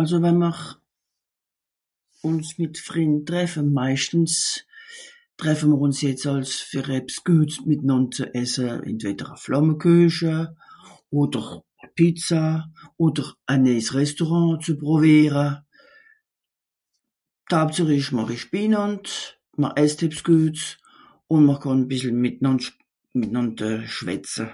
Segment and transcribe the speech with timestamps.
[0.00, 0.60] also wem'r
[2.28, 4.34] ùns mìt Frìnd treffe maischtens
[5.40, 10.36] treffem'r ùns jetzt àls ver ebs guets mìtnànd zu esse entweder a Flammenkueche
[11.20, 11.44] oder
[11.84, 12.42] a Pizza
[13.04, 15.46] oder a neijs restaurant zu proveere...
[18.34, 19.06] esch binànd
[19.60, 20.58] mer esst ebs guet
[21.34, 22.62] un mer kànn bìssle mìtnand
[23.18, 23.58] mìtnand
[23.94, 24.46] schwetze